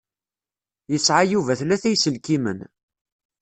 [0.91, 2.59] Yesεa Yuba tlata iselkimen.